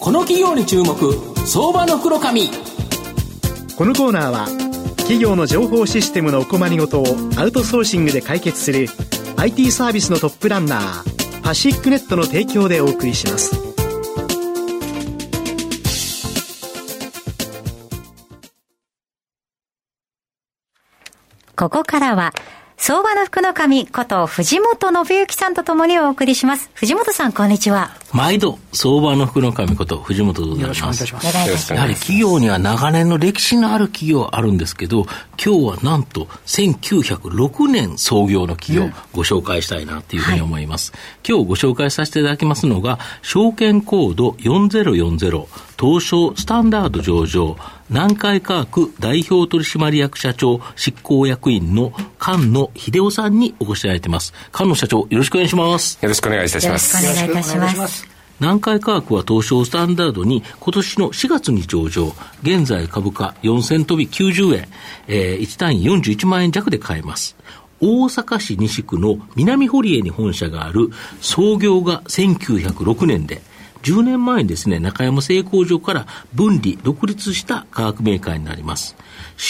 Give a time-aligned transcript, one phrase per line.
[0.00, 0.96] この企業に注目
[1.46, 2.48] 相場の袋紙
[3.76, 4.46] このコーナーは
[4.96, 7.04] 企業の情報システムのお困りごとを
[7.36, 8.86] アウトソーシングで解決する
[9.36, 13.54] IT サービスのトップランナーパシックネットの提供でお送りします
[21.54, 22.32] ここからは
[22.78, 26.70] 相場の福の神こと藤本信之さんとともにお送りします。
[26.72, 27.99] 藤本さん、こんにちは。
[28.12, 30.80] 毎度、相場の福の神こと藤本でございます。
[30.80, 31.74] よろしくお願いいたします。
[31.74, 35.06] やはり企業には長年の歴史のある企業あるんですけど、
[35.42, 40.92] 今日はなんと1906年創業の企業、ご紹介したいなというふうに思います。
[40.92, 45.46] はい、今日ご紹介させていただきますのが、証券コード4040、
[45.80, 47.56] 東証スタンダード上場、
[47.90, 54.32] 南海科学代表取締役社長執行役員の菅野秀夫さんにお越しいただいています。
[54.52, 55.98] 菅野社長、よろしくお願いします。
[56.00, 57.04] よろしくお願いいたします。
[57.04, 57.99] よろしくお願いいたします。
[58.40, 64.68] 南海科学は東証スタンダードに今年の4月に上場、現在株価4000飛び90円、
[65.08, 67.36] えー、1単位41万円弱で買えます。
[67.82, 70.88] 大阪市西区の南堀江に本社がある
[71.20, 73.42] 創業が1906年で、
[73.82, 78.96] 10年前にですね、中山製工場から分離、独立した化学メーカーになります。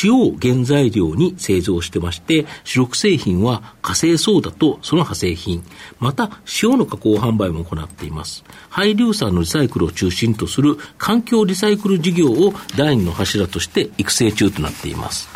[0.05, 5.65] 塩を原材料に製造してまして、主力製品は火星ソーダとその派生品、
[5.99, 6.31] また
[6.63, 8.45] 塩の加工販売も行っています。
[8.69, 15.29] 廃硫酸のリサイクルを中心とする環境リサイクル事業を第二の柱として育成中となっています。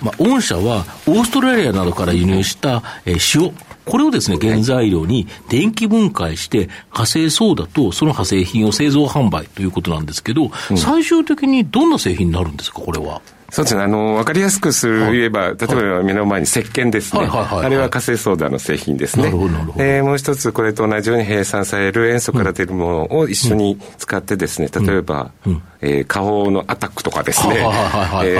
[0.00, 13.20] まあ、御社はオーストラリアなどから輸入した、えー、塩、これをですね、原材料に電気分解して、火星ソーダとその派生品を製造販売ということなんですけど、うん、最終的にどんな製品になるんですか、これは？
[13.54, 13.82] そうですね。
[13.82, 17.22] あの、わかりやすくする言えば、例えば目の前に石鹸ですね。
[17.24, 19.26] あれは火星ソーダの製品ですね。
[19.26, 19.84] なるほど、なるほど。
[19.84, 25.62] えー、もう一つ、これと同じように閉散される塩素から出るものを一緒に使ってですね、例えば、うん。
[25.86, 27.62] えー、花宝のアタックとかですね、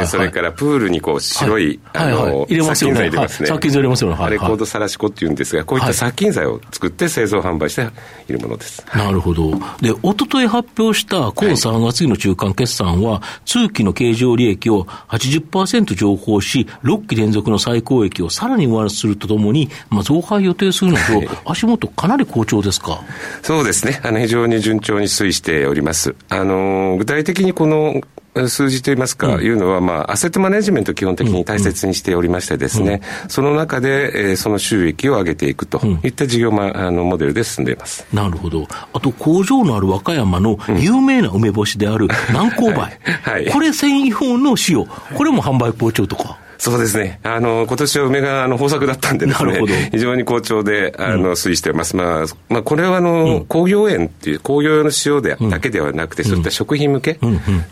[0.06, 3.48] それからプールにこう白い、あの、殺菌剤入れますね。
[3.48, 4.16] 殺菌剤入れますよね。
[4.18, 7.86] あれコードサラシコっていうんですが、こういった殺菌剤を作って製造販売して
[8.28, 8.84] いるものです。
[8.96, 9.50] なるほど。
[9.82, 23.02] で、おととい発表した今3月期の中間決算は、通期の経常利益を80%上方し、6期連続の最高益をさらに上乗せするとともに、まあ、増配予定するなど、足元かなり好調ですか？
[23.42, 24.00] そうですね。
[24.02, 26.14] あの、非常に順調に推移しております。
[26.30, 28.00] あの、具体的的にこの
[28.48, 38.06] 数字といいますか、いうのは、まあ、アセットマネジメントを基本的に大切にしておりましてですね、その中で、えー、その収益を上げていくといった事業、まあ、あのモデルで進んでいます。
[38.12, 38.66] なるほど。
[38.92, 42.74] あと、工場のある和歌山の有名な梅干しである南高梅。
[43.22, 44.84] はい、これ専用の塩。
[45.16, 46.38] これも販売好調とか。
[46.58, 47.20] そうですね。
[47.22, 51.96] あの、今年は梅があの豊作だったんでですね、非常に好調で、あの、推移してます。
[51.96, 57.18] まあ、まあ、これはあの、工業園っていう、工業用の塩で、だけではなくて、そういった食品向け、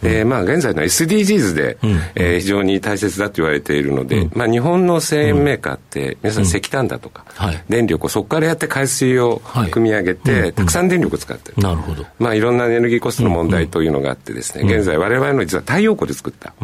[0.03, 1.79] えまあ、現在の SDGs で、
[2.15, 7.25] え非常に大切だと言われているので、まあ、日本の製塩メーカーって、皆さん石炭だとか、
[7.69, 11.63] 電力をそこからやって海水を組み上げて、たくさん電力を使ってる。
[11.63, 12.05] なるほど。
[12.19, 16.55] まあ、いろんなエネルギーコストの問題というのがあってですね、現在我々の実は太陽光で作った、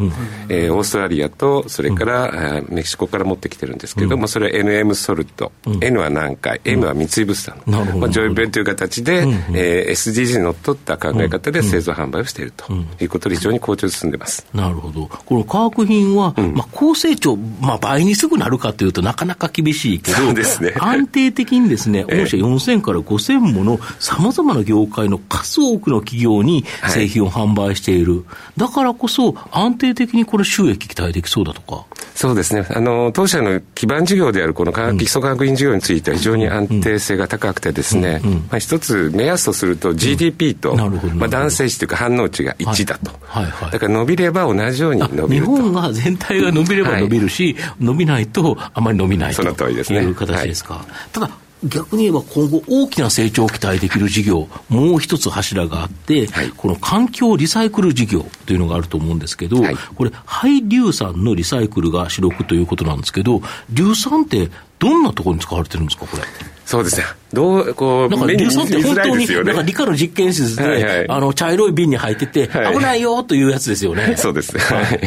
[0.49, 2.08] えオーストラリアと、それから、
[2.69, 14.45] メキシコから持ってきてるんですけど、うん、まあ、それは NM ソルト、うん、N は南海、M は三井物産、うん、まあ、ジョイベンという形で、うんえー、SDGs にのっとった考え方で製造販売をしているということで、非常に好調に進んでます。
[14.53, 15.07] なるほど。
[15.07, 28.17] この化学品は、まあ、高成長、まあ、倍にすぐなるかというとなかなか厳しいけど、ですね、安定的にですね、 御社4000から5000ものさまざまな業界の数多くの企業に製品を販売している。
[28.17, 28.23] はい、
[28.57, 31.85] だからこそ安定的にこれ収益期待できそうだとか。
[32.15, 32.65] そうですね。
[32.69, 40.75] あの、当社の基盤事業であるこの科学基礎科学院事業については非常に安定性が高くてですね、まあ一つ目安とすると GDP と、
[41.15, 43.11] まあ男性値というか反応値が1だと。
[43.23, 45.55] はいはいだから伸びれば同じように伸びると。
[45.55, 49.43] 日本が全体が伸びれば伸びるし、伸びないとあまり伸びないと。
[49.43, 49.99] その通りですね。
[49.99, 50.85] いう形ですか。
[51.11, 51.29] ただ、
[51.63, 63.41] 逆に言えば今後大きな成長を期待できる事業、もう一つ柱があって、はい、この環境リサイクル事業というのがあると思うんですけど、はい、これ、廃硫酸のリサイクルが主力ということなんですけど、
[63.73, 64.49] 硫酸って
[64.79, 66.23] どんなところに使われてるんですか、これ。
[66.69, 67.05] そうですね。
[67.33, 74.13] どう、こう、なんか硫酸って本当に、なんか 理科の実験室で、はいはい、あの、茶色い瓶に入ってて、はい、危ないよというやつですよね。
[74.21, 74.61] そうですね。
[74.61, 74.99] はい。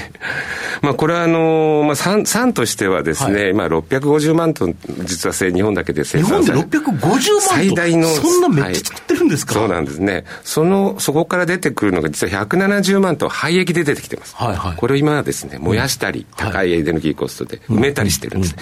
[0.82, 4.74] まあ、これはあの、まあ、酸、酸としてはですね、はい、まあ、650万トン、
[5.04, 8.08] 実は日本だけで生産日本で650万トン最大の。
[8.08, 10.24] そんなめっちゃ作ってるんですか、はい、そうなんですね。
[10.42, 14.34] その、そこから出てくるのが実は170万トン廃液で出てきてます。
[14.36, 14.76] はいはい。
[14.76, 18.56] これを今はですね、燃やしたり、高いエネルギーコストで埋めたりしてるんです。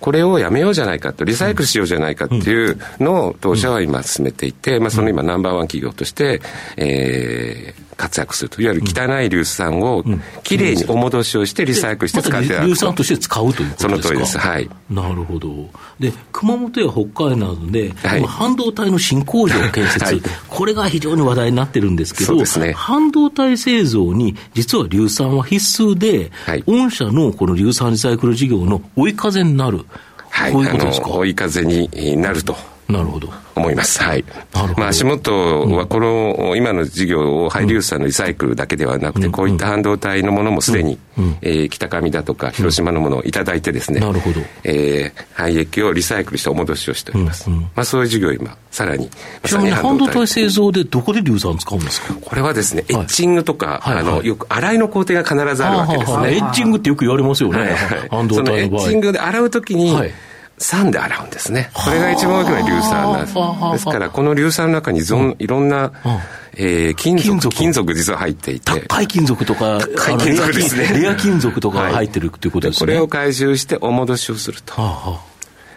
[0.00, 6.42] これをやめようじゃないかと、リサイクルしようじゃないかってっていうのを当社は今進めていて、まあ、その今ナンバーワン企業として、
[6.76, 10.04] えー、活躍すると、いわゆる汚い硫酸を
[10.42, 12.56] きれいにお戻しをしてリサイクルして使っていた。
[12.56, 13.88] だく硫酸として使うということですか？
[13.88, 14.38] その通りです。
[14.38, 14.68] はい。
[14.90, 15.48] なるほど。
[15.98, 29.86] で、熊本や北海道などで、はい、半導体の新工場建設、はい、これが非常に話題になってるんですけど、ね、半導体製造に実は硫酸は必須で、はい、御社のこの硫酸リサイクル事業の追い風になる。
[30.34, 31.10] はい、こういうことですか？
[31.10, 32.56] 追い風になると。
[32.86, 33.30] なるほど。
[33.56, 34.02] 思います。
[34.02, 34.24] はい。
[34.76, 40.98] まあ、足元はこの、今の事業をハイリウスさんのリサイクルだけではなくて、こういった半導体のものもすでに、
[41.40, 44.40] え北上だとか広島のものをいただいてですね、なるほど。
[44.64, 47.48] え廃液をリサイクルしてお戻しをしております。
[47.48, 49.08] まあ、そういう事業を今、さらに。
[49.44, 52.12] ちなみに半導体製造でどこで硫酸使うんですか？
[52.20, 56.36] これはですね、エッチングとか、あの、よく洗いの工程が必ずあるわけですね。
[56.36, 57.76] エッチングってよく言われますよね。
[58.10, 58.82] 半導体の場合。
[58.82, 59.96] エッチングで洗うときに、
[60.58, 61.70] 酸で洗うんですね。
[61.72, 63.34] これが一番大きな硫酸なんです。
[63.72, 65.00] ですから、この硫酸の中に
[65.38, 65.92] いろんな、
[66.56, 68.80] えー、金属、金属実は入っていて。
[68.80, 71.00] 高い金属とか、高い金属ですね。
[71.00, 72.80] レア金属とか入ってるっていうことですね。
[72.80, 74.74] これを回収してお戻しをすると。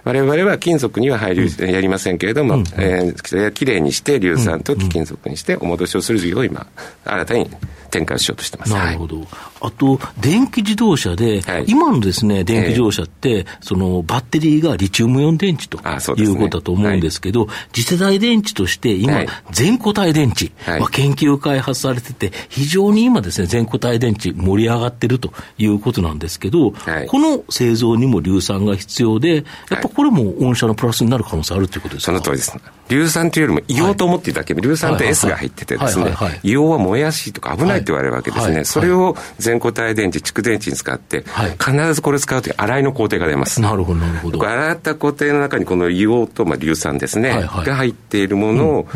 [0.03, 6.65] 我々は金属には入り、やりませんけれども、うん、えー、きれいにして硫酸と貴金属にしてお戻しをする事業を今、
[7.03, 7.49] 新たに
[7.89, 8.73] 展開しようとしてます。
[8.73, 9.17] なるほど。
[9.17, 9.27] はい、
[9.61, 15.77] あと、電気自動車で、はい、今のですね、電気自動車って、そのバッテリーがリチウムイオン電池と
[16.17, 29.35] いうことだと思うんですけど、ねはい、次世代電池として今、全固体電池、まあ、研究開発されてて、非常に今ですね、全固体電池盛り上がってるということなんですけど、この製造にも硫酸が必要で、
[29.69, 32.11] やっぱこれも御社のプラスになる可能性あるということですか？
[32.11, 32.57] その通りです。
[32.89, 38.63] 硫酸というよりも硫黄と思っていただけ硫酸って S が入っててですね、硫黄は燃えやすいとか危ないって言われるわけですね。
[38.63, 41.23] それを全固体電池、蓄電池に使って、
[41.59, 43.61] 必ずこれ使うとき洗いの工程が出ます。
[43.61, 44.47] なるほど、なるほど。
[44.47, 48.87] 洗った工程の中にこの硫黄と、まあ、硫酸ですね、が入っているものを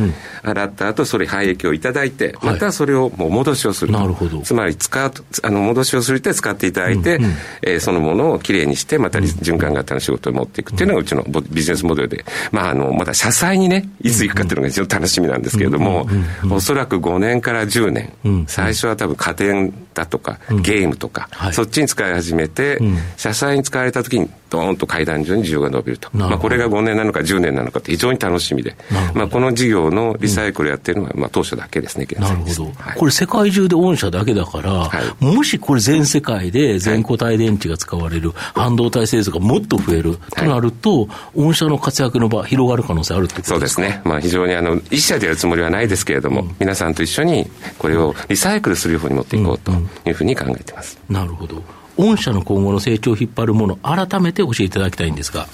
[0.43, 3.93] 洗った後、それ廃液をいただいて、またそれをもう戻しをする。
[3.93, 4.39] なるほど。
[4.41, 5.11] つまり使う、
[5.43, 7.19] あの、戻しをするって使っていただいて、
[7.61, 16.07] えそのものをきれいにして、また循環型の仕事を持っていくっていうのがうちのビジネスモデルで、まあ、あの、まだ社債にね、いつ行くかっていうのが非常に楽しみなんですけれども、
[16.49, 22.79] おそらく5年から10年、最初は多分家電だとか、ゲームとか、そっちに使い始めて、
[23.17, 26.09] 社債に使われた時に、ドーンと階段上に需要が伸びると。
[26.13, 28.75] まあ、これが5年なのか10年なのかって非常に楽しみで、
[29.15, 32.71] まあ、この事業のリサイクルやってるのは、まあ、当初だけですね、なるほど。
[32.97, 34.89] これ世界中で御社だけだから、
[35.19, 43.81] もしこれ全世界で全固体電池が使われる半導体製造がもっと増えるとなると、御社の活躍の場広がる可能性あるってことですか？
[43.81, 44.01] そうですね。
[44.03, 49.71] まあ、非常にあの、一社でやるつもりはないですけれども、皆さんと一緒にこれをリサイクルするように持っていこうと
[50.05, 50.99] いうふうに考えています。
[51.09, 51.61] なるほど。
[51.97, 55.47] 御社の今後の成長を引っ張るもの、改めて教えていただきたいんですが。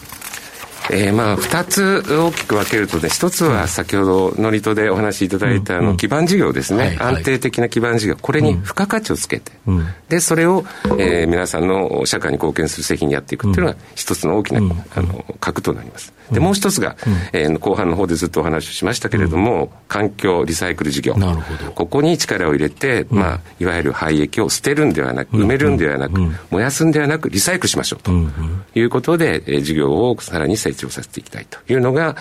[0.92, 9.51] えー、まあ、二つ大きく分けるとね、一つは先ほど、ノリトでお話しいただいた、あの、基盤事業ですね、安定的な基盤事業、これに付加価値をつけて、
[10.10, 10.66] で、それを、
[10.98, 14.62] えー、皆さんの社会に貢献する責任やっていくっていうのが、一つの大きな、
[14.95, 16.13] あの、核となります。
[16.31, 16.95] で、もう一つが、
[17.33, 21.16] えー、後半の方でずっとお話をしましたけれども、環境リサイクル事業。
[21.16, 21.72] なるほど。
[21.72, 26.19] ここに力を入れて、まあ、いわゆる廃液を捨てるんではなく、埋めるんではなく、
[26.50, 28.12] 燃やすんではなく、リサイクルしましょうと
[28.75, 31.59] いうことで、えー、事業をさらに成長させていきたいと。
[31.59, 32.15] というのが、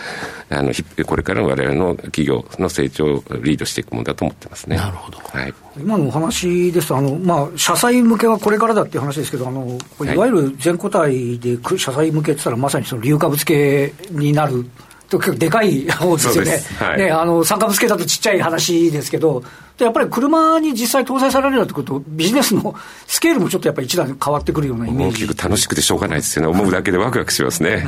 [0.51, 0.73] あの、
[1.07, 4.77] これから我々の企業の成長をリードしていくものだと思ってますね。
[4.77, 5.19] なるほど。
[5.19, 5.55] はい。
[5.79, 14.67] 今のお話ですと、あの、まあ、社債向けはこれからだっていう話ですけど、あの、いわゆる全固体で社債向けって言ったら、まさにその硫化物系になる。
[15.09, 16.61] と結構でかい方ですよね。
[16.79, 19.43] はい、ね、あの、酸化物系だとちっちゃい話ですけど、
[19.85, 22.75] やっぱり車に実際搭載されるようってことビジネスの
[23.07, 25.25] スケールもちょっとやっぱり一段変わってくるようなイメージ。
[25.25, 26.49] 大きく楽しくてしょうがないですよね。
[26.49, 27.87] 思うだけでワクワクしますね。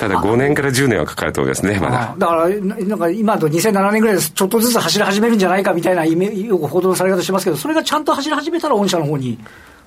[0.00, 2.14] ただ5年から10年はかかると思いますね、まだ。
[2.18, 9.38] だから、なんか今と2007年ぐらいです、ちょっとずつ走り始めるんじゃないかみたいなイメよく報道され方しますけど、それがちゃんと走り始めたら御社の方に、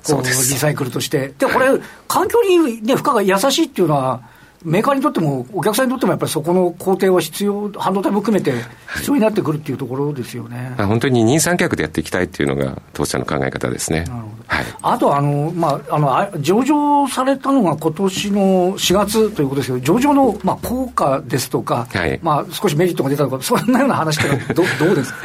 [0.06, 1.34] こう、リサイクルとして。
[1.38, 1.68] で、これ、
[2.08, 4.22] 環境にね、負荷が優しいっていうのは、
[4.64, 8.54] メーカーにとっても、お客さんにとってもやっぱりそこの工程は必要、半導体も含めて
[8.96, 14.02] 必要になってくるっていうところですよね、はい、本当に二三脚でやっていきたいっていうのが、当社の考え方ですね。
[14.02, 14.44] なるほど。
[14.48, 16.00] はい、あとあの、まあ、あ
[16.34, 18.42] の上場されたのが今年の
[18.78, 25.18] 4月ということですけど、上場の、まあ、効果ですとか、はい、まあ、少しメリットが出たとか、そんなような話って どどうですか？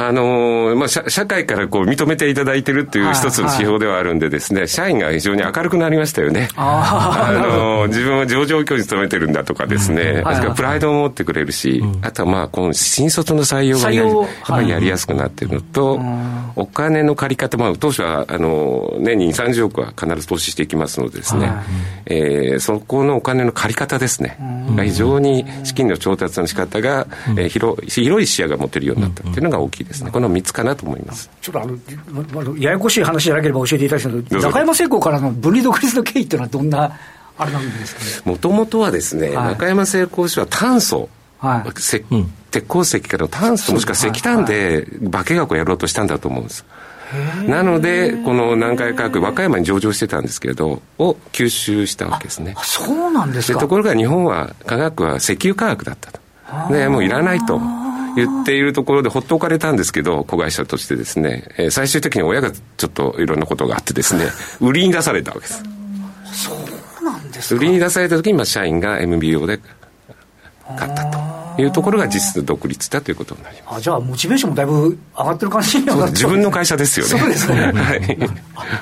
[0.00, 6.48] あのー、まあ社、社会からこう認めていただいてるっていう一つの指標ではあるんでですね、はいはい、社員が非常に明るくなりましたよね。
[6.54, 14.10] あ、あのー、自分は上場状況に勤めてるんだとかですね、うん、プライドを持ってくれるし、うん、あとはまあ、この新卒の採用がやり,、
[14.42, 21.56] はい、やりやすくなってるのと、うん、お金の借り方、まあ、当初はあの年に2、30億は必ず投資していきますのでですね、はい、
[22.06, 24.36] えー、そこのお金の借り方ですね、
[24.74, 31.30] が非常に資金の調達の仕方が、えー、広広い視野が持てるようになったっていうのが大きいですね、この3つかなと思います。
[31.40, 36.98] ちょっとあの、ややこしい話じゃなければ教えていただきたいんですけど、中山製鋼からの分離独立の経緯っていうのは、どんな
[37.38, 41.72] あれなんですかもともとはですね、はい、中山製鋼所は炭素、はい、
[42.50, 46.64] 鉄鉱石から炭素もしくは石炭で化学をやろうとしたんだと思うんです。
[47.46, 52.54] なので、この南海科学、和歌山に上場してたんですけれど、を吸収したわけですね。
[52.62, 56.20] そうなんですかところが日本は、科学は石油科学だったと。
[56.70, 57.58] で、もういらないと。
[58.16, 64.26] 言っているところでほっと置かれたんですけど、子会社としてですね、えー、最終的に親がちょっといろんなことがあってですね、
[64.60, 65.62] 売りに出されたわけです。
[66.32, 66.56] そう
[67.38, 69.60] です売りに出された時に、まあ、社員が MBO で
[70.76, 71.04] 買った
[71.56, 73.76] というところが実質独立だということになります。
[73.76, 77.18] あじゃあ、モチベーションもだいぶ上がってる感じには自分の会社ですよね。
[77.18, 77.72] そうですね。
[77.72, 78.00] はい。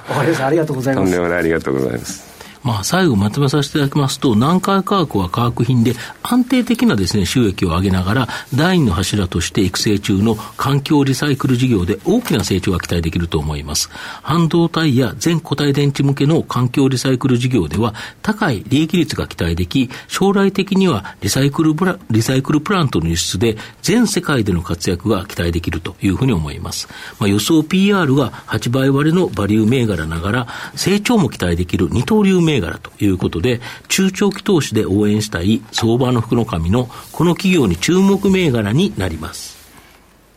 [0.09, 0.47] わかりました。
[0.47, 1.05] ありがとうございます。
[1.05, 2.36] とんでもないありがとうございます。
[2.67, 5.95] まあ、最後まとめさせていただきますと、南海化学は化学品で
[6.25, 13.89] 安定的なですね、収益を上げながら、第二の柱として育成中の環境リサイクル事業で大きな成長が期待できると思います。
[14.23, 26.89] 半導体や全固体電池向けの環境リサイクル事業では、高い利益率が期待でき、将来的にはリサイクルプラリサイクルプラントの輸出で全世界での活躍が期待できるというふうに思います。
[27.21, 39.57] まあ、予想 PR が8倍割れのバリュー銘柄ながら、成長も期待できる二刀流銘柄ということで、中長期投資で応援したい相場の福の神のこの企業に注目銘柄になります。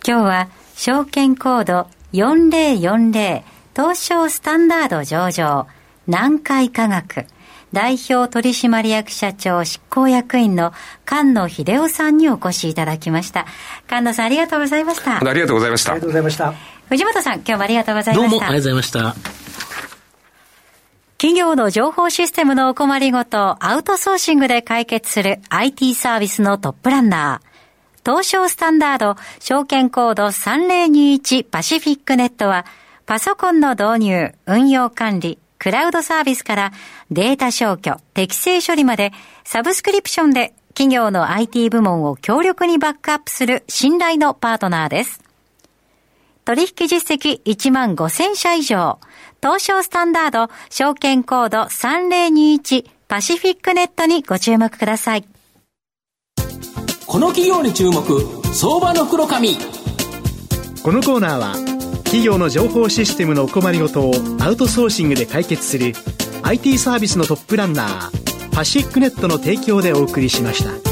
[0.06, 3.44] 今日は証券コード4040
[3.76, 5.68] 東証スタンダード上場
[6.08, 7.28] 南海科学
[7.72, 10.74] 代表取締役社長執行役員の
[11.08, 13.46] 菅野秀夫さんにお越しいただきました。
[13.88, 15.18] 菅野さんありがとうございました。
[15.18, 15.92] ありがとうございました。
[15.92, 16.54] ありがとうございました。
[16.90, 18.30] 藤本さん今日もありがとうございました。
[18.30, 19.39] どうもありがとうございました。
[21.20, 28.06] 企業の情報システムのお困りごとアウトソーシングで解決する IT サービスのトップランナー。
[28.06, 32.66] 東証スタンダード証券コード3021パシフィックネットは
[33.06, 36.72] パソコンの導入、運用管理、クラウドサービスから
[37.12, 39.12] データ消去、適正処理まで
[39.44, 45.29] サブスクリプションで企業の IT 部門を強力にバックアップする信頼のパートナーです。
[46.50, 49.00] 取引実績1万5000社以上。
[49.40, 55.28] 東証スタンダード証券コード3021パシフィックネットにご注目ください。
[57.06, 58.02] この企業に注目、
[58.52, 59.58] 相場の袋紙。
[60.82, 61.54] このコーナーは、
[62.06, 65.94] 企業の情報システムのお困りごとをアウトソーシングで解決する
[66.42, 70.89] IT サービスのトップランナー、パシックネットの提供でお送りしました。